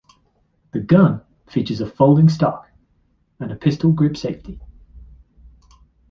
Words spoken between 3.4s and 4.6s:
a pistol grip safety.